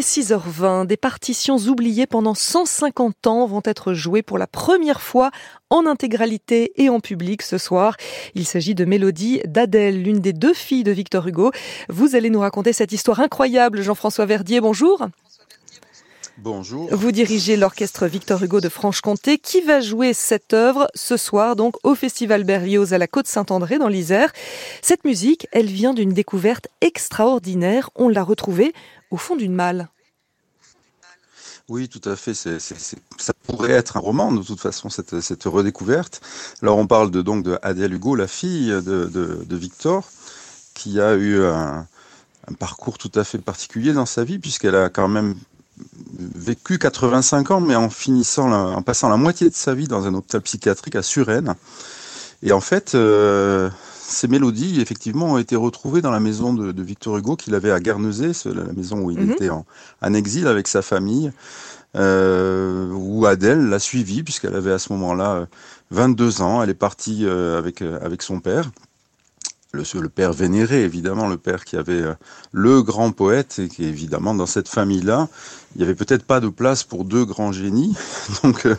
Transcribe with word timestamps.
est 0.00 0.18
6h20. 0.18 0.86
Des 0.86 0.96
partitions 0.96 1.58
oubliées 1.58 2.06
pendant 2.06 2.34
150 2.34 3.26
ans 3.26 3.46
vont 3.46 3.60
être 3.64 3.92
jouées 3.92 4.22
pour 4.22 4.38
la 4.38 4.46
première 4.46 5.02
fois 5.02 5.30
en 5.68 5.84
intégralité 5.84 6.72
et 6.82 6.88
en 6.88 7.00
public 7.00 7.42
ce 7.42 7.58
soir. 7.58 7.96
Il 8.34 8.46
s'agit 8.46 8.74
de 8.74 8.86
Mélodie 8.86 9.42
d'Adèle, 9.44 10.02
l'une 10.02 10.20
des 10.20 10.32
deux 10.32 10.54
filles 10.54 10.84
de 10.84 10.90
Victor 10.90 11.26
Hugo. 11.28 11.52
Vous 11.90 12.16
allez 12.16 12.30
nous 12.30 12.40
raconter 12.40 12.72
cette 12.72 12.92
histoire 12.92 13.20
incroyable, 13.20 13.82
Jean-François 13.82 14.24
Verdier. 14.24 14.62
Bonjour. 14.62 15.06
Bonjour. 16.38 16.88
Vous 16.94 17.12
dirigez 17.12 17.56
l'orchestre 17.56 18.06
Victor 18.06 18.42
Hugo 18.42 18.60
de 18.60 18.68
Franche-Comté 18.68 19.38
qui 19.38 19.60
va 19.60 19.80
jouer 19.80 20.14
cette 20.14 20.54
œuvre 20.54 20.88
ce 20.94 21.16
soir 21.16 21.56
donc 21.56 21.76
au 21.84 21.94
Festival 21.94 22.44
Berlioz 22.44 22.94
à 22.94 22.98
la 22.98 23.06
Côte 23.06 23.26
Saint-André 23.26 23.78
dans 23.78 23.88
l'Isère? 23.88 24.32
Cette 24.82 25.04
musique, 25.04 25.46
elle 25.52 25.66
vient 25.66 25.92
d'une 25.92 26.12
découverte 26.12 26.68
extraordinaire. 26.80 27.90
On 27.94 28.08
l'a 28.08 28.22
retrouvée 28.22 28.72
au 29.10 29.16
fond 29.16 29.36
d'une 29.36 29.54
malle. 29.54 29.88
Oui, 31.70 31.88
tout 31.88 32.06
à 32.08 32.16
fait. 32.16 32.34
ça 32.34 33.32
pourrait 33.46 33.70
être 33.70 33.96
un 33.96 34.00
roman, 34.00 34.32
de 34.32 34.42
toute 34.42 34.60
façon, 34.60 34.88
cette, 34.88 35.44
redécouverte. 35.44 36.20
Alors, 36.62 36.78
on 36.78 36.88
parle 36.88 37.12
de, 37.12 37.22
donc 37.22 37.44
de 37.44 37.60
Adèle 37.62 37.94
Hugo, 37.94 38.16
la 38.16 38.26
fille 38.26 38.70
de, 38.70 39.56
Victor, 39.56 40.04
qui 40.74 41.00
a 41.00 41.14
eu 41.14 41.44
un, 41.44 41.86
parcours 42.58 42.98
tout 42.98 43.12
à 43.14 43.22
fait 43.22 43.38
particulier 43.38 43.92
dans 43.92 44.04
sa 44.04 44.24
vie, 44.24 44.40
puisqu'elle 44.40 44.74
a 44.74 44.88
quand 44.88 45.06
même 45.06 45.36
vécu 46.18 46.78
85 46.78 47.50
ans, 47.50 47.60
mais 47.60 47.76
en 47.76 47.90
finissant, 47.90 48.50
en 48.50 48.82
passant 48.82 49.08
la 49.08 49.16
moitié 49.16 49.48
de 49.48 49.54
sa 49.54 49.74
vie 49.74 49.88
dans 49.88 50.06
un 50.06 50.14
hôpital 50.14 50.40
psychiatrique 50.42 50.96
à 50.96 51.02
Suresnes. 51.02 51.54
Et 52.42 52.52
en 52.52 52.60
fait, 52.60 52.94
euh, 52.94 53.68
ces 54.10 54.28
mélodies, 54.28 54.80
effectivement, 54.80 55.32
ont 55.32 55.38
été 55.38 55.56
retrouvées 55.56 56.02
dans 56.02 56.10
la 56.10 56.20
maison 56.20 56.52
de, 56.52 56.82
Victor 56.82 57.16
Hugo 57.16 57.36
qu'il 57.36 57.54
avait 57.54 57.70
à 57.70 57.80
Guernesey, 57.80 58.32
la 58.46 58.72
maison 58.72 59.00
où 59.00 59.10
il 59.10 59.18
mhm. 59.18 59.30
était 59.32 59.50
en, 59.50 59.64
exil 60.14 60.46
avec 60.46 60.68
sa 60.68 60.82
famille, 60.82 61.32
euh, 61.96 62.90
où 62.92 63.26
Adèle 63.26 63.68
l'a 63.68 63.78
suivi, 63.78 64.22
puisqu'elle 64.22 64.54
avait 64.54 64.72
à 64.72 64.78
ce 64.78 64.92
moment-là 64.92 65.46
22 65.90 66.40
euh, 66.40 66.44
ans. 66.44 66.62
Elle 66.62 66.70
est 66.70 66.74
partie 66.74 67.24
euh, 67.24 67.58
avec, 67.58 67.82
avec 67.82 68.22
son 68.22 68.40
père 68.40 68.70
le, 69.72 69.84
le, 70.00 70.08
père 70.08 70.32
vénéré, 70.32 70.82
évidemment, 70.82 71.28
le 71.28 71.36
père 71.36 71.64
qui 71.64 71.76
avait 71.76 72.02
euh, 72.02 72.14
le 72.52 72.82
grand 72.82 73.12
poète, 73.12 73.58
et 73.58 73.68
qui 73.68 73.84
évidemment 73.84 74.34
dans 74.34 74.46
cette 74.46 74.68
famille-là, 74.68 75.28
il 75.74 75.78
n'y 75.78 75.84
avait 75.84 75.94
peut-être 75.94 76.24
pas 76.24 76.40
de 76.40 76.48
place 76.48 76.82
pour 76.82 77.04
deux 77.04 77.24
grands 77.24 77.52
génies, 77.52 77.94
donc 78.42 78.66
euh, 78.66 78.76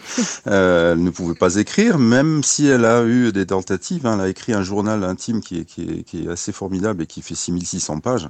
euh, 0.48 0.94
elle 0.94 1.04
ne 1.04 1.10
pouvait 1.10 1.36
pas 1.36 1.56
écrire, 1.56 1.98
même 1.98 2.44
si 2.44 2.68
elle 2.68 2.86
a 2.86 3.04
eu 3.06 3.32
des 3.32 3.46
tentatives. 3.46 4.06
Hein, 4.06 4.16
elle 4.16 4.26
a 4.26 4.30
écrit 4.30 4.54
un 4.54 4.64
journal 4.64 5.04
intime 5.04 5.42
qui 5.42 5.60
est, 5.60 5.66
qui 5.66 5.84
est, 5.84 6.04
qui 6.04 6.26
est 6.26 6.30
assez 6.30 6.52
formidable 6.52 7.04
et 7.04 7.08
qui 7.08 7.22
fait 7.22 7.36
6600 7.36 8.00
pages, 8.00 8.30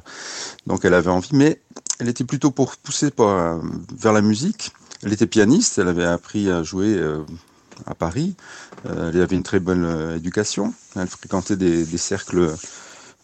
donc 0.67 0.85
elle 0.85 0.93
avait 0.93 1.09
envie, 1.09 1.33
mais 1.33 1.61
elle 1.99 2.09
était 2.09 2.25
plutôt 2.25 2.51
pour 2.51 2.77
pousser 2.77 3.09
vers 3.17 4.13
la 4.13 4.21
musique. 4.21 4.71
Elle 5.03 5.13
était 5.13 5.27
pianiste, 5.27 5.79
elle 5.79 5.87
avait 5.87 6.05
appris 6.05 6.51
à 6.51 6.61
jouer 6.61 6.99
à 7.85 7.95
Paris. 7.95 8.35
Euh, 8.85 9.11
elle 9.13 9.21
avait 9.21 9.35
une 9.35 9.43
très 9.43 9.59
bonne 9.59 9.85
euh, 9.85 10.17
éducation. 10.17 10.73
Elle 10.95 11.07
fréquentait 11.07 11.55
des, 11.55 11.85
cercles 11.97 12.53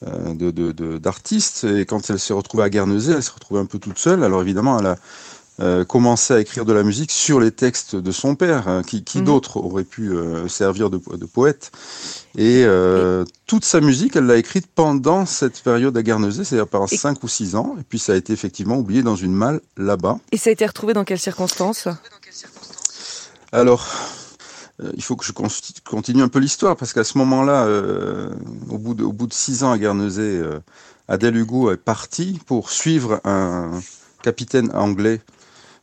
euh, 0.07 0.99
d'artistes. 0.99 1.63
et 1.63 1.85
quand 1.85 2.09
elle 2.09 2.19
s'est 2.19 2.33
retrouvée 2.33 2.63
à 2.63 2.69
Guernesey, 2.69 3.13
elle 3.13 3.23
s'est 3.23 3.31
retrouvée 3.31 3.61
un 3.61 3.65
peu 3.65 3.79
toute 3.79 3.97
seule. 3.97 4.23
Alors 4.23 4.41
évidemment, 4.41 4.79
elle 4.79 4.87
a 4.87 4.97
commencé 5.85 6.35
à 6.35 6.39
écrire 6.39 6.65
de 6.65 6.73
la 6.73 6.83
musique 6.83 7.11
sur 7.11 7.39
les 7.39 7.49
textes 7.49 7.95
de 7.95 8.11
son 8.11 8.35
père. 8.35 8.67
Hein, 8.67 8.83
qui, 8.85 9.03
qui 9.03 9.17
mhm. 9.17 9.25
d'autre 9.25 9.57
aurait 9.57 9.85
pu 9.85 10.13
servir 10.47 10.91
de, 10.91 10.99
poète 11.25 11.71
Et 12.37 12.63
toute 13.47 13.65
sa 13.65 13.81
musique, 13.81 14.15
elle 14.15 14.27
l'a 14.27 14.37
écrite 14.37 14.67
pendant 14.67 15.25
cette 15.25 15.63
période 15.63 15.97
à 15.97 16.03
Guernesey, 16.03 16.43
c'est-à-dire 16.43 16.67
pendant 16.67 16.85
5 16.85 17.23
ou 17.23 17.27
6 17.27 17.55
ans. 17.55 17.75
Et 17.79 17.83
puis 17.83 17.97
ça 17.97 18.13
a 18.13 18.15
été 18.15 18.33
effectivement 18.33 18.77
oublié 18.77 19.01
dans 19.01 19.15
une 19.15 19.33
malle 19.33 19.59
là-bas. 19.77 20.19
Et 20.31 20.37
ça 20.37 20.51
a 20.51 20.53
été 20.53 20.63
retrouvé 20.63 20.93
dans 20.93 21.05
quelles 21.05 21.17
circonstances? 21.17 21.87
Alors, 23.51 23.87
euh, 24.81 24.91
il 24.95 25.03
faut 25.03 25.15
que 25.15 25.25
je 25.25 25.31
continue 25.31 26.21
un 26.21 26.27
peu 26.27 26.39
l'histoire 26.39 26.75
parce 26.75 26.93
qu'à 26.93 27.03
ce 27.03 27.17
moment-là, 27.17 27.65
euh, 27.65 28.29
au, 28.69 28.77
bout 28.77 28.93
de, 28.93 29.33
six 29.33 29.63
ans 29.63 29.71
à 29.71 29.77
Guernesey, 29.77 30.21
euh, 30.21 30.59
Adèle 31.07 31.35
Hugo 31.35 31.71
est 31.71 31.77
partie 31.77 32.39
pour 32.45 32.69
suivre 32.69 33.19
un 33.23 33.71
capitaine 34.21 34.71
anglais 34.75 35.21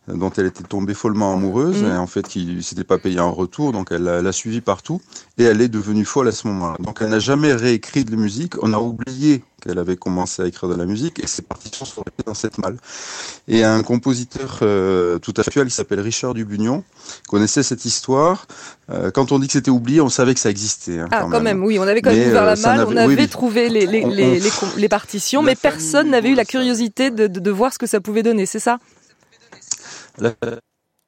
dont 0.09 0.31
elle 0.37 0.47
était 0.47 0.65
tombée 0.65 0.94
follement 0.94 1.32
amoureuse, 1.32 1.82
mm. 1.82 1.87
et 1.87 1.97
en 1.97 2.06
fait 2.06 2.26
qui 2.26 2.62
s'était 2.62 2.84
pas 2.84 2.98
payé 2.98 3.20
en 3.20 3.32
retour, 3.32 3.72
donc 3.72 3.88
elle 3.91 4.04
l'a 4.04 4.32
suivi 4.32 4.60
partout, 4.60 5.00
et 5.38 5.44
elle 5.44 5.60
est 5.60 5.69
devenue 5.69 6.04
folle 6.04 6.28
à 6.28 6.32
ce 6.32 6.47
moment-là. 6.48 6.76
Donc 6.81 6.98
elle 7.00 7.10
n'a 7.10 7.19
jamais 7.19 7.53
réécrit 7.53 8.04
de 8.04 8.16
musique, 8.16 8.62
on 8.62 8.72
a 8.72 8.78
oublié 8.78 9.43
qu'elle 9.62 9.78
avait 9.78 9.97
commencé 9.97 10.43
à 10.43 10.47
écrire 10.47 10.69
de 10.69 10.75
la 10.75 10.84
musique, 10.84 11.22
et 11.22 11.26
ses 11.26 11.43
partitions 11.43 11.87
sont 11.87 12.03
restées 12.03 12.22
dans 12.26 12.34
cette 12.34 12.59
malle. 12.59 12.76
Et 13.48 13.64
un 13.64 13.82
compositeur 13.82 14.59
euh, 14.62 15.19
tout 15.19 15.32
à 15.37 15.43
fait 15.43 15.50
actuel, 15.50 15.69
il 15.69 15.70
s'appelle 15.70 16.00
Richard 16.00 16.34
Dubugnon, 16.34 16.84
connaissait 17.28 17.62
cette 17.62 17.84
histoire. 17.84 18.47
Euh, 18.91 19.10
quand 19.10 19.32
on 19.32 19.38
dit 19.38 19.47
que 19.47 19.54
c'était 19.54 19.70
oublié, 19.70 20.00
on 20.00 20.10
savait 20.10 20.34
que 20.34 20.41
ça 20.41 20.50
existait. 20.50 20.98
Hein, 20.98 21.09
ah, 21.12 21.26
quand, 21.31 21.41
même. 21.41 21.62
oui, 21.62 21.78
on 21.78 21.82
avait 21.82 22.03
quand 22.03 22.12
même 22.12 22.28
ouvert 22.28 22.44
la 22.44 22.53
euh, 22.53 22.62
malle, 22.62 22.87
on 22.87 22.97
avait 22.97 23.26
trouvé 23.26 23.69
les, 23.70 23.87
les, 23.87 24.04
les, 24.04 24.41
les, 24.76 24.88
partitions, 24.88 25.43
mais 25.43 25.54
personne 25.54 26.10
n'avait 26.10 26.31
eu 26.31 26.34
la 26.34 26.44
curiosité 26.44 27.10
de, 27.10 27.26
de, 27.26 27.41
de 27.41 27.50
voir 27.50 27.72
ce 27.72 27.78
que 27.78 27.87
ça 27.87 28.00
pouvait 28.00 28.22
donner, 28.22 28.44
c'est 28.44 28.59
ça? 28.59 28.78
La 30.19 30.34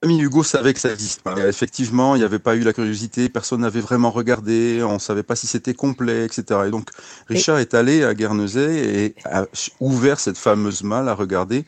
famille 0.02 0.22
Hugo 0.22 0.42
savait 0.42 0.74
que 0.74 0.80
ça 0.80 0.92
existait. 0.92 1.48
Effectivement, 1.48 2.14
il 2.14 2.18
n'y 2.18 2.24
avait 2.24 2.38
pas 2.38 2.54
eu 2.54 2.60
la 2.60 2.72
curiosité, 2.72 3.28
personne 3.28 3.62
n'avait 3.62 3.80
vraiment 3.80 4.10
regardé, 4.10 4.82
on 4.82 4.94
ne 4.94 4.98
savait 4.98 5.22
pas 5.22 5.36
si 5.36 5.46
c'était 5.46 5.74
complet, 5.74 6.24
etc. 6.24 6.60
Et 6.66 6.70
donc, 6.70 6.90
Richard 7.28 7.58
est 7.58 7.72
allé 7.72 8.04
à 8.04 8.14
Guernesey 8.14 9.04
et 9.04 9.14
a 9.24 9.46
ouvert 9.80 10.20
cette 10.20 10.36
fameuse 10.36 10.82
malle 10.82 11.08
à 11.08 11.14
regarder, 11.14 11.64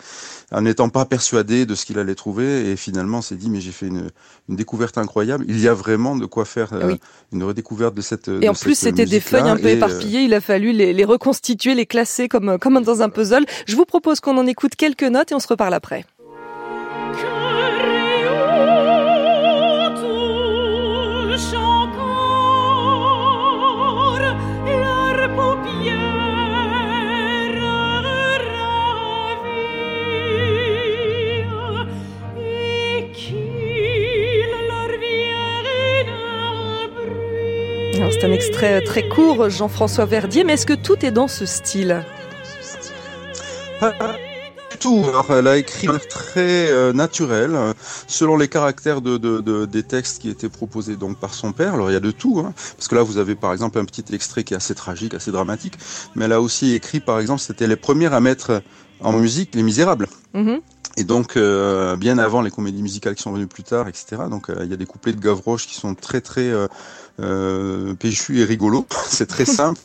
en 0.53 0.63
n'étant 0.63 0.91
pas 0.91 1.05
persuadé 1.07 1.65
de 1.65 1.75
ce 1.75 1.87
qu'il 1.87 1.99
allait 1.99 2.15
trouver. 2.15 2.71
Et 2.71 2.77
finalement, 2.77 3.23
s'est 3.23 3.37
dit, 3.37 3.49
mais 3.49 3.61
j'ai 3.61 3.73
fait 3.73 3.87
une, 3.87 4.09
découverte 4.49 4.99
incroyable. 4.99 5.45
Il 5.49 5.61
y 5.61 5.69
a 5.69 5.75
vraiment 5.75 6.17
de 6.17 6.25
quoi 6.25 6.45
faire 6.45 6.73
euh, 6.73 6.97
une 7.33 7.43
redécouverte 7.43 7.95
de 7.95 8.01
cette. 8.01 8.29
Et 8.29 8.49
en 8.49 8.55
plus, 8.55 8.79
c'était 8.79 9.05
des 9.05 9.21
feuilles 9.21 9.49
un 9.49 9.57
peu 9.57 9.67
euh, 9.67 9.77
éparpillées. 9.77 10.23
Il 10.23 10.35
a 10.35 10.41
fallu 10.41 10.73
les, 10.73 10.93
les 10.93 11.05
reconstituer, 11.05 11.75
les 11.75 11.87
classer 11.87 12.29
comme, 12.29 12.59
comme 12.59 12.83
dans 12.83 13.03
un 13.03 13.09
puzzle. 13.09 13.45
Je 13.67 13.77
vous 13.77 13.85
propose 13.85 14.21
qu'on 14.21 14.39
en 14.39 14.47
écoute 14.47 14.75
quelques 14.77 15.03
notes 15.03 15.33
et 15.33 15.35
on 15.35 15.41
se 15.41 15.49
reparle 15.49 15.75
après. 15.75 16.05
C'est 37.93 38.25
un 38.25 38.33
extrait 38.33 38.81
très 38.83 39.09
court, 39.09 39.49
Jean-François 39.49 40.05
Verdier, 40.05 40.45
mais 40.45 40.55
est-ce 40.55 40.67
que 40.67 40.75
tout 40.75 41.05
est 41.05 41.11
dans 41.11 41.29
ce 41.29 41.47
style? 41.47 42.05
Tout. 44.81 45.05
elle 45.31 45.47
a 45.49 45.57
écrit 45.57 45.89
très 46.09 46.71
euh, 46.71 46.93
naturel, 46.93 47.55
euh, 47.55 47.73
selon 48.07 48.37
les 48.37 48.47
caractères 48.49 49.01
de, 49.01 49.65
des 49.67 49.83
textes 49.83 50.23
qui 50.23 50.31
étaient 50.31 50.49
proposés 50.49 50.97
donc 50.97 51.19
par 51.19 51.35
son 51.35 51.53
père. 51.53 51.75
Alors 51.75 51.91
il 51.91 51.95
y 51.95 51.97
a 51.97 52.01
de 52.01 52.11
tout, 52.11 52.41
hein, 52.41 52.53
parce 52.77 52.87
que 52.87 52.95
là 52.95 53.03
vous 53.03 53.19
avez 53.19 53.35
par 53.35 53.53
exemple 53.53 53.79
un 53.79 53.85
petit 53.85 54.05
extrait 54.15 54.45
qui 54.45 54.55
est 54.55 54.57
assez 54.57 54.75
tragique, 54.75 55.15
assez 55.15 55.33
dramatique, 55.33 55.75
mais 56.15 56.27
elle 56.27 56.33
a 56.33 56.41
aussi 56.41 56.75
écrit 56.75 57.01
par 57.01 57.19
exemple, 57.19 57.41
c'était 57.41 57.67
les 57.67 57.77
premières 57.77 58.15
à 58.15 58.21
mettre 58.21 58.63
en 59.01 59.13
musique 59.13 59.55
Les 59.55 59.63
Misérables. 59.63 60.09
Mm-hmm. 60.35 60.61
Et 60.99 61.05
donc, 61.05 61.37
euh, 61.37 61.95
bien 61.95 62.19
avant 62.19 62.43
les 62.43 62.51
comédies 62.51 62.83
musicales 62.83 63.15
qui 63.15 63.23
sont 63.23 63.31
venues 63.31 63.47
plus 63.47 63.63
tard, 63.63 63.87
etc. 63.87 64.23
Donc, 64.29 64.51
euh, 64.51 64.65
il 64.65 64.71
y 64.71 64.73
a 64.73 64.77
des 64.77 64.85
couplets 64.85 65.13
de 65.13 65.21
Gavroche 65.21 65.69
qui 65.69 65.77
sont 65.77 65.95
très, 65.95 66.21
très 66.21 66.53
euh, 67.21 67.95
péchus 67.95 68.41
et 68.41 68.45
rigolos. 68.45 68.85
c'est 69.09 69.27
très 69.27 69.45
simple. 69.45 69.81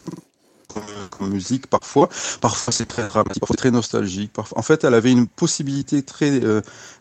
Comme, 1.11 1.29
musique 1.29 1.67
parfois, 1.67 2.09
parfois 2.41 2.73
c'est 2.73 2.87
très 2.87 3.07
dramatique, 3.07 3.39
parfois 3.39 3.55
très 3.55 3.69
nostalgique. 3.69 4.33
Parfois... 4.33 4.57
En 4.57 4.63
fait, 4.63 4.83
elle 4.83 4.95
avait 4.95 5.11
une 5.11 5.27
possibilité 5.27 6.01
très 6.01 6.41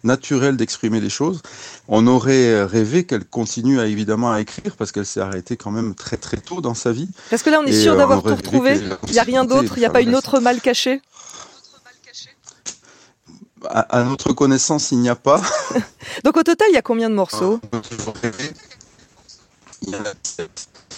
naturelle 0.04 0.58
d'exprimer 0.58 1.00
des 1.00 1.08
choses. 1.08 1.40
On 1.88 2.06
aurait 2.06 2.64
rêvé 2.64 3.04
qu'elle 3.04 3.24
continue 3.24 3.80
à, 3.80 3.86
évidemment 3.86 4.30
à 4.30 4.42
écrire 4.42 4.76
parce 4.76 4.92
qu'elle 4.92 5.06
s'est 5.06 5.20
arrêtée 5.20 5.56
quand 5.56 5.70
même 5.70 5.94
très 5.94 6.18
très 6.18 6.36
tôt 6.36 6.60
dans 6.60 6.74
sa 6.74 6.92
vie. 6.92 7.08
Parce 7.30 7.42
que 7.42 7.48
là, 7.48 7.60
on 7.62 7.66
est 7.66 7.72
sûr 7.72 7.96
d'avoir 7.96 8.22
tout 8.22 8.36
retrouvé. 8.36 8.78
Il 9.06 9.12
n'y 9.14 9.18
a 9.18 9.22
rien 9.22 9.46
d'autre. 9.46 9.78
Il 9.78 9.80
n'y 9.80 9.86
a 9.86 9.90
pas 9.90 10.02
une 10.02 10.14
autre 10.14 10.38
mal 10.38 10.60
cachée 10.60 11.00
à, 13.68 14.04
notre 14.04 14.32
connaissance, 14.32 14.92
il 14.92 14.98
n'y 14.98 15.08
a 15.08 15.16
pas. 15.16 15.40
Donc 16.24 16.36
au 16.36 16.42
total, 16.42 16.68
il 16.70 16.74
y 16.74 16.78
a 16.78 16.82
combien 16.82 17.10
de 17.10 17.14
morceaux 17.14 17.60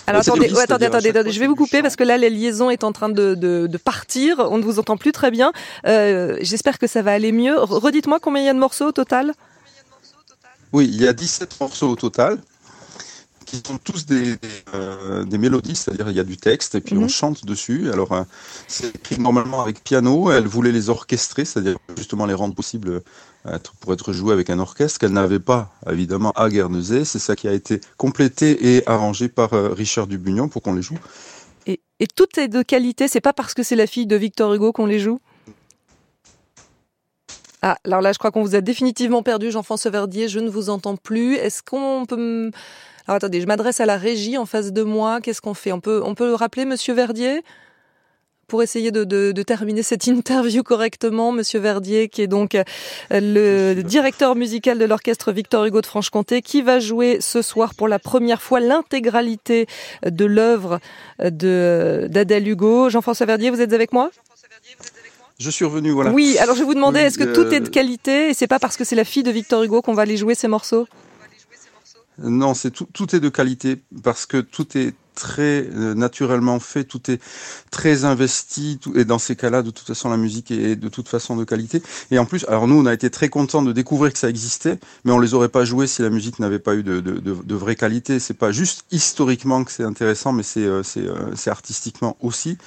alors 0.06 0.20
attendez, 0.20 0.54
attendez, 0.58 0.86
attendez, 0.86 1.32
je 1.32 1.40
vais 1.40 1.46
vous 1.46 1.54
couper 1.54 1.80
parce 1.80 1.96
que 1.96 2.04
là, 2.04 2.18
la 2.18 2.28
liaison 2.28 2.68
est 2.68 2.84
en 2.84 2.92
train 2.92 3.08
de, 3.08 3.78
partir. 3.82 4.38
On 4.38 4.58
ne 4.58 4.62
vous 4.62 4.78
entend 4.78 4.98
plus 4.98 5.12
très 5.12 5.30
bien. 5.30 5.52
Euh, 5.86 6.36
j'espère 6.42 6.78
que 6.78 6.86
ça 6.86 7.00
va 7.00 7.12
aller 7.12 7.32
mieux. 7.32 7.58
Redites-moi 7.58 8.20
combien 8.20 8.42
il 8.42 8.46
y 8.46 8.48
a 8.50 8.54
de 8.54 8.58
morceaux 8.58 8.86
au 8.86 8.92
total? 8.92 9.32
Oui, 10.72 10.86
il 10.92 11.00
y 11.00 11.08
a 11.08 11.12
17 11.12 11.58
morceaux 11.60 11.88
au 11.88 11.96
total 11.96 12.38
qui 13.62 13.68
sont 13.72 13.78
tous 13.78 14.06
des, 14.06 14.36
des, 15.26 15.38
mélodies, 15.38 15.76
c'est-à-dire 15.76 16.10
il 16.10 16.16
y 16.16 16.20
a 16.20 16.24
du 16.24 16.36
texte 16.36 16.74
et 16.74 16.80
puis 16.80 16.96
on 16.96 17.02
mhm. 17.02 17.08
chante 17.08 17.44
dessus. 17.44 17.90
Alors 17.92 18.24
c'est 18.68 18.94
écrit 18.94 19.18
normalement 19.18 19.62
avec 19.62 19.82
piano. 19.82 20.30
Elle 20.30 20.46
voulait 20.46 20.72
les 20.72 20.88
orchestrer, 20.88 21.44
c'est-à-dire 21.44 21.76
justement 21.96 22.26
les 22.26 22.34
rendre 22.34 22.54
possibles 22.54 23.02
pour 23.80 23.92
être 23.92 24.12
joué 24.12 24.32
avec 24.32 24.50
un 24.50 24.58
orchestre 24.58 24.98
qu'elle 24.98 25.12
n'avait 25.12 25.38
pas 25.38 25.72
évidemment 25.90 26.32
à 26.32 26.48
Guernesey. 26.48 27.04
C'est 27.04 27.18
ça 27.18 27.36
qui 27.36 27.48
a 27.48 27.52
été 27.52 27.80
complété 27.96 28.76
et 28.76 28.88
arrangé 28.88 29.28
par 29.28 29.50
Richard 29.50 30.06
Dubugnon 30.06 30.48
pour 30.48 30.62
qu'on 30.62 30.74
les 30.74 30.82
joue. 30.82 30.98
Et, 31.66 31.80
et 32.00 32.06
tout 32.06 32.38
est 32.38 32.48
de 32.48 32.62
qualité. 32.62 33.08
C'est 33.08 33.20
pas 33.20 33.32
parce 33.32 33.54
que 33.54 33.62
c'est 33.62 33.76
la 33.76 33.86
fille 33.86 34.06
de 34.06 34.16
Victor 34.16 34.52
Hugo 34.54 34.72
qu'on 34.72 34.86
les 34.86 34.98
joue? 34.98 35.20
Ah, 37.66 37.78
alors 37.84 38.02
là, 38.02 38.12
je 38.12 38.18
crois 38.18 38.30
qu'on 38.30 38.42
vous 38.42 38.54
a 38.56 38.60
définitivement 38.60 39.22
perdu, 39.22 39.50
Jean-François 39.50 39.90
Verdier. 39.90 40.28
Je 40.28 40.38
ne 40.38 40.50
vous 40.50 40.68
entends 40.68 40.96
plus. 40.96 41.36
Est-ce 41.36 41.62
qu'on 41.62 42.04
peut 42.06 42.50
Alors 43.06 43.16
attendez, 43.16 43.40
je 43.40 43.46
m'adresse 43.46 43.80
à 43.80 43.86
la 43.86 43.96
régie 43.96 44.36
en 44.36 44.44
face 44.44 44.70
de 44.70 44.82
moi. 44.82 45.22
Qu'est-ce 45.22 45.40
qu'on 45.40 45.54
fait? 45.54 45.72
On 45.72 45.80
peut, 45.80 46.02
on 46.04 46.14
peut 46.14 46.26
le 46.26 46.34
rappeler, 46.34 46.66
Monsieur 46.66 46.92
Verdier? 46.92 47.42
Pour 48.48 48.62
essayer 48.62 48.90
de, 48.90 49.04
de, 49.04 49.42
terminer 49.42 49.82
cette 49.82 50.06
interview 50.06 50.62
correctement, 50.62 51.32
Monsieur 51.32 51.58
Verdier, 51.58 52.10
qui 52.10 52.20
est 52.20 52.26
donc 52.26 52.54
euh, 52.54 52.64
le 53.10 53.80
directeur 53.80 54.36
musical 54.36 54.78
de 54.78 54.84
l'orchestre 54.84 55.32
Victor 55.32 55.64
Hugo 55.64 55.80
de 55.80 55.86
Franche-Comté, 55.86 56.42
qui 56.42 56.60
va 56.60 56.80
jouer 56.80 57.16
ce 57.22 57.40
soir 57.40 57.74
pour 57.74 57.88
la 57.88 57.98
première 57.98 58.42
fois 58.42 58.60
l'intégralité 58.60 59.66
de 60.04 60.26
l'œuvre 60.26 60.80
de 61.18 62.08
d'Adèle 62.10 62.46
Hugo. 62.46 62.90
Jean-François 62.90 63.24
Verdier, 63.24 63.48
vous 63.48 63.62
êtes 63.62 63.72
avec 63.72 63.94
moi? 63.94 64.10
Je 65.38 65.50
suis 65.50 65.64
revenu, 65.64 65.90
voilà. 65.90 66.10
Oui, 66.10 66.38
alors 66.38 66.54
je 66.54 66.62
vous 66.62 66.74
demandais, 66.74 67.02
est-ce 67.02 67.18
que 67.18 67.24
tout 67.24 67.52
est 67.52 67.60
de 67.60 67.66
euh, 67.66 67.70
qualité 67.70 68.30
et 68.30 68.34
c'est 68.34 68.46
pas 68.46 68.58
parce 68.58 68.76
que 68.76 68.84
c'est 68.84 68.94
la 68.94 69.04
fille 69.04 69.24
de 69.24 69.30
Victor 69.30 69.62
Hugo 69.62 69.82
qu'on 69.82 69.94
va 69.94 70.02
aller 70.02 70.16
jouer 70.16 70.34
ces 70.34 70.48
morceaux? 70.48 70.86
Non, 72.18 72.54
c'est 72.54 72.70
tout, 72.70 72.86
tout 72.92 73.14
est 73.16 73.20
de 73.20 73.28
qualité 73.28 73.82
parce 74.02 74.24
que 74.26 74.40
tout 74.40 74.78
est 74.78 74.94
très 75.14 75.66
euh, 75.72 75.94
naturellement 75.94 76.60
fait, 76.60 76.84
tout 76.84 77.10
est 77.10 77.20
très 77.70 78.04
investi, 78.04 78.78
et 78.94 79.04
dans 79.04 79.18
ces 79.18 79.36
cas-là, 79.36 79.62
de 79.62 79.70
toute 79.70 79.86
façon, 79.86 80.10
la 80.10 80.16
musique 80.16 80.50
est 80.50 80.76
de 80.76 80.88
toute 80.88 81.08
façon 81.08 81.36
de 81.36 81.44
qualité. 81.44 81.82
Et 82.10 82.18
en 82.18 82.24
plus, 82.24 82.44
alors 82.48 82.66
nous, 82.66 82.76
on 82.80 82.86
a 82.86 82.92
été 82.92 83.10
très 83.10 83.28
contents 83.28 83.62
de 83.62 83.72
découvrir 83.72 84.12
que 84.12 84.18
ça 84.18 84.28
existait, 84.28 84.78
mais 85.04 85.12
on 85.12 85.18
les 85.18 85.34
aurait 85.34 85.48
pas 85.48 85.64
joués 85.64 85.86
si 85.86 86.02
la 86.02 86.10
musique 86.10 86.38
n'avait 86.38 86.58
pas 86.58 86.74
eu 86.74 86.82
de, 86.82 87.00
de, 87.00 87.18
de, 87.18 87.34
de 87.34 87.54
vraie 87.54 87.76
qualité. 87.76 88.18
C'est 88.18 88.34
pas 88.34 88.52
juste 88.52 88.84
historiquement 88.90 89.64
que 89.64 89.72
c'est 89.72 89.84
intéressant, 89.84 90.32
mais 90.32 90.42
c'est 90.42 90.64
euh, 90.64 90.82
euh, 90.96 91.30
c'est 91.34 91.50
artistiquement 91.50 92.16
aussi. 92.20 92.58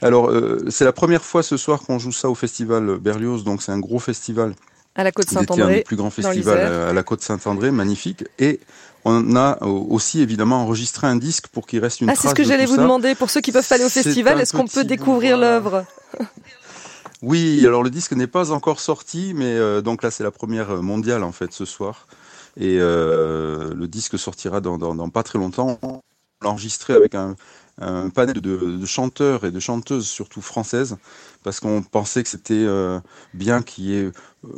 Alors, 0.00 0.32
c'est 0.68 0.84
la 0.84 0.92
première 0.92 1.24
fois 1.24 1.42
ce 1.42 1.56
soir 1.56 1.82
qu'on 1.82 1.98
joue 1.98 2.12
ça 2.12 2.30
au 2.30 2.36
festival 2.36 2.98
Berlioz, 2.98 3.42
donc 3.42 3.62
c'est 3.62 3.72
un 3.72 3.80
gros 3.80 3.98
festival 3.98 4.54
à 4.98 5.04
la 5.04 5.12
côte 5.12 5.30
Saint-André. 5.30 5.62
un 5.62 5.76
des 5.76 5.82
plus 5.82 5.96
grands 5.96 6.10
festivals 6.10 6.58
à 6.58 6.92
la 6.92 7.02
côte 7.02 7.22
Saint-André, 7.22 7.70
magnifique. 7.70 8.24
Et 8.38 8.60
on 9.04 9.36
a 9.36 9.62
aussi 9.62 10.20
évidemment 10.20 10.62
enregistré 10.62 11.06
un 11.06 11.16
disque 11.16 11.46
pour 11.48 11.66
qu'il 11.66 11.78
reste 11.78 12.00
une 12.00 12.10
ah, 12.10 12.14
c'est 12.16 12.28
ce 12.28 12.34
que 12.34 12.44
j'allais 12.44 12.66
vous 12.66 12.76
demander. 12.76 13.14
Pour 13.14 13.30
ceux 13.30 13.40
qui 13.40 13.52
peuvent 13.52 13.66
pas 13.66 13.76
aller 13.76 13.84
au 13.84 13.88
festival, 13.88 14.40
est-ce 14.40 14.52
qu'on 14.52 14.66
peut 14.66 14.84
découvrir 14.84 15.38
l'œuvre? 15.38 15.86
Oui, 17.20 17.64
alors 17.66 17.82
le 17.82 17.90
disque 17.90 18.12
n'est 18.12 18.28
pas 18.28 18.52
encore 18.52 18.78
sorti, 18.78 19.32
mais 19.34 19.52
euh, 19.52 19.80
donc 19.80 20.04
là 20.04 20.10
c'est 20.12 20.22
la 20.22 20.30
première 20.30 20.82
mondiale 20.82 21.24
en 21.24 21.32
fait 21.32 21.52
ce 21.52 21.64
soir. 21.64 22.06
Et 22.56 22.78
euh, 22.80 23.74
le 23.74 23.88
disque 23.88 24.16
sortira 24.18 24.60
dans, 24.60 24.78
dans, 24.78 25.08
pas 25.08 25.24
très 25.24 25.38
longtemps. 25.38 25.78
On 25.82 26.00
l'a 26.42 26.50
enregistré 26.50 26.92
avec 26.92 27.16
un, 27.16 27.34
un 27.80 28.10
panel 28.10 28.40
de, 28.40 28.56
de, 28.56 28.86
chanteurs 28.86 29.44
et 29.44 29.50
de 29.50 29.60
chanteuses, 29.60 30.08
surtout 30.08 30.40
françaises, 30.40 30.96
parce 31.44 31.60
qu'on 31.60 31.82
pensait 31.82 32.22
que 32.22 32.28
c'était 32.28 32.54
euh, 32.54 32.98
bien 33.34 33.62
qu'il 33.62 33.84
y 33.84 33.96
ait 33.96 34.10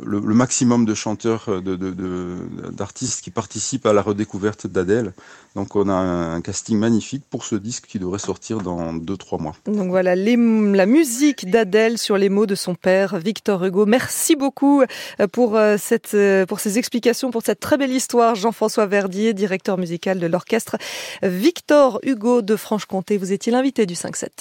le, 0.03 0.19
maximum 0.19 0.85
de 0.85 0.93
chanteurs, 0.93 1.61
d'artistes 1.61 3.19
de, 3.19 3.23
qui 3.23 3.31
participent 3.31 3.85
à 3.85 3.93
la 3.93 4.01
redécouverte 4.01 4.67
d'Adèle. 4.67 5.13
Donc 5.55 5.75
on 5.75 5.89
a 5.89 5.93
un, 5.93 6.41
casting 6.41 6.77
magnifique 6.77 7.23
pour 7.29 7.45
ce 7.45 7.55
disque 7.55 7.85
qui 7.87 7.99
devrait 7.99 8.19
sortir 8.19 8.59
dans 8.59 8.93
2-3 8.93 9.41
mois. 9.41 9.55
Donc 9.65 9.89
voilà, 9.89 10.15
la 10.15 10.85
musique 10.85 11.49
d'Adèle 11.49 11.97
sur 11.97 12.17
les 12.17 12.29
mots 12.29 12.45
de 12.45 12.55
son 12.55 12.75
père, 12.75 13.17
Victor 13.17 13.63
Hugo. 13.63 13.85
Merci 13.85 14.35
beaucoup 14.35 14.81
euh, 14.81 15.27
pour, 15.27 15.57
euh, 15.57 15.77
cette, 15.79 16.15
pour 16.47 16.59
ces 16.59 16.77
explications, 16.77 17.31
pour 17.31 17.41
cette 17.43 17.59
très 17.59 17.77
belle 17.77 17.91
histoire. 17.91 18.35
Jean-François 18.35 18.85
Verdier, 18.85 19.33
directeur 19.33 19.77
musical 19.77 20.19
de 20.19 20.27
l'orchestre 20.27 20.77
Victor 21.23 21.99
Hugo 22.03 22.41
de 22.41 22.55
Franche-Comté. 22.55 23.10
Vous 23.17 23.33
étiez 23.33 23.51
l'invité 23.51 23.85
du 23.85 23.93
5-7. 23.93 24.31